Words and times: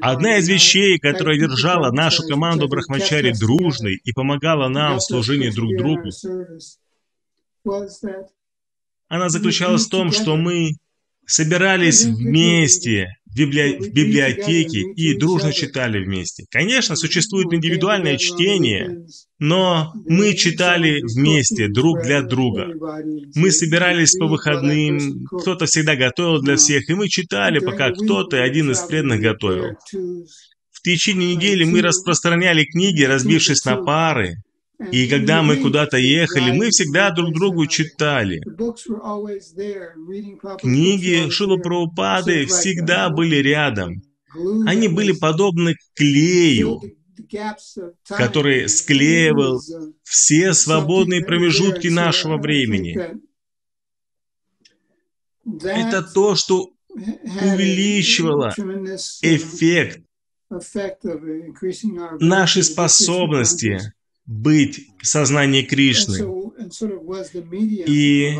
Одна 0.00 0.38
из 0.38 0.48
вещей, 0.48 0.98
которая 0.98 1.38
держала 1.38 1.92
нашу 1.92 2.26
команду 2.26 2.66
Брахмачари 2.66 3.32
дружной 3.38 4.00
и 4.02 4.12
помогала 4.12 4.68
нам 4.68 4.96
в 4.96 5.02
служении 5.02 5.50
друг 5.50 5.76
другу, 5.76 6.08
она 9.08 9.28
заключалась 9.28 9.86
в 9.86 9.90
том, 9.90 10.12
что 10.12 10.36
мы 10.36 10.76
собирались 11.26 12.04
вместе 12.04 13.17
библи... 13.38 13.78
в 13.78 13.92
библиотеке 13.92 14.80
и 14.80 15.16
дружно 15.16 15.52
читали 15.52 16.02
вместе. 16.04 16.44
Конечно, 16.50 16.96
существует 16.96 17.52
индивидуальное 17.52 18.16
чтение, 18.16 19.06
но 19.38 19.92
мы 20.06 20.34
читали 20.34 21.00
вместе, 21.02 21.68
друг 21.78 22.02
для 22.02 22.22
друга. 22.22 22.68
Мы 23.34 23.50
собирались 23.50 24.16
по 24.16 24.26
выходным, 24.26 25.24
кто-то 25.26 25.66
всегда 25.66 25.96
готовил 25.96 26.42
для 26.42 26.56
всех, 26.56 26.88
и 26.88 26.94
мы 26.94 27.08
читали, 27.08 27.58
пока 27.58 27.90
кто-то, 27.90 28.42
один 28.42 28.70
из 28.70 28.80
преданных, 28.80 29.20
готовил. 29.20 29.76
В 30.70 30.82
течение 30.82 31.34
недели 31.34 31.64
мы 31.64 31.82
распространяли 31.82 32.64
книги, 32.64 33.02
разбившись 33.02 33.64
на 33.64 33.76
пары, 33.76 34.36
и 34.92 35.08
когда 35.08 35.42
мы 35.42 35.56
куда-то 35.56 35.96
ехали, 35.96 36.52
мы 36.52 36.70
всегда 36.70 37.10
друг 37.10 37.34
другу 37.34 37.66
читали. 37.66 38.40
Книги 40.60 41.28
Шила 41.30 41.56
Прабхупады 41.56 42.46
всегда 42.46 43.08
были 43.10 43.36
рядом. 43.36 44.02
Они 44.66 44.88
были 44.88 45.12
подобны 45.12 45.74
клею, 45.94 46.80
который 48.08 48.68
склеивал 48.68 49.60
все 50.04 50.52
свободные 50.52 51.24
промежутки 51.24 51.88
нашего 51.88 52.36
времени. 52.36 52.96
Это 55.64 56.02
то, 56.02 56.36
что 56.36 56.70
увеличивало 56.88 58.54
эффект 59.22 60.02
нашей 62.20 62.62
способности 62.62 63.92
быть 64.28 64.86
в 65.00 65.06
сознании 65.06 65.62
Кришны. 65.62 66.18
И 67.86 68.38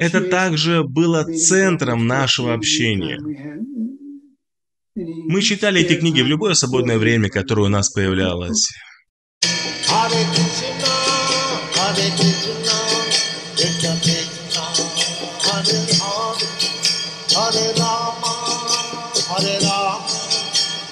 это 0.00 0.20
также 0.22 0.82
было 0.82 1.24
центром 1.24 2.06
нашего 2.06 2.52
общения. 2.52 3.18
Мы 4.94 5.40
читали 5.42 5.80
эти 5.80 5.94
книги 5.94 6.20
в 6.20 6.26
любое 6.26 6.54
свободное 6.54 6.98
время, 6.98 7.30
которое 7.30 7.62
у 7.62 7.68
нас 7.68 7.90
появлялось. 7.90 8.72
Hare 17.36 17.74
Rama, 17.76 18.32
Hare 19.28 19.58
Rama, 19.60 20.08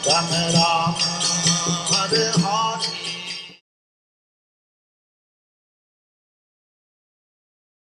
Rama 0.05 0.43
Rama, 0.53 0.95
Hare 1.89 2.33
Hare. 2.37 3.04